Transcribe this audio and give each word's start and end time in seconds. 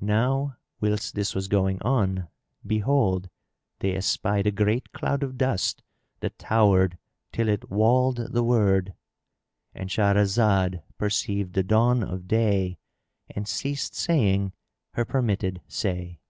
Now 0.00 0.58
whilst 0.80 1.16
this 1.16 1.34
was 1.34 1.48
going 1.48 1.82
on, 1.82 2.28
behold, 2.64 3.28
they 3.80 3.96
espied 3.96 4.46
a 4.46 4.52
great 4.52 4.92
cloud 4.92 5.24
of 5.24 5.36
dust 5.36 5.82
that 6.20 6.38
towered 6.38 6.98
till 7.32 7.48
it 7.48 7.68
walled 7.68 8.32
the 8.32 8.44
word.——And 8.44 9.90
Shahrazad 9.90 10.84
perceived 10.98 11.54
the 11.54 11.64
dawn 11.64 12.04
of 12.04 12.28
day 12.28 12.78
and 13.28 13.48
ceased 13.48 13.96
saying 13.96 14.52
her 14.92 15.04
permitted 15.04 15.60
say. 15.66 16.20